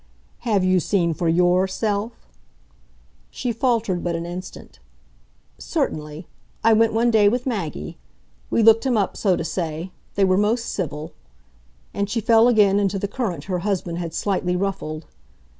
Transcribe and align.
"Have 0.49 0.63
you 0.63 0.79
seen 0.79 1.13
for 1.13 1.29
YOUR 1.29 1.67
self?" 1.67 2.27
She 3.29 3.51
faltered 3.51 4.03
but 4.03 4.15
an 4.15 4.25
instant. 4.25 4.79
"Certainly 5.59 6.27
I 6.63 6.73
went 6.73 6.93
one 6.93 7.11
day 7.11 7.29
with 7.29 7.45
Maggie. 7.45 7.99
We 8.49 8.63
looked 8.63 8.83
him 8.83 8.97
up, 8.97 9.15
so 9.15 9.35
to 9.35 9.43
say. 9.45 9.91
They 10.15 10.25
were 10.25 10.37
most 10.37 10.65
civil." 10.69 11.13
And 11.93 12.09
she 12.09 12.19
fell 12.19 12.47
again 12.47 12.79
into 12.79 12.97
the 12.97 13.07
current 13.07 13.43
her 13.43 13.59
husband 13.59 13.99
had 13.99 14.15
slightly 14.15 14.55
ruffled. 14.55 15.05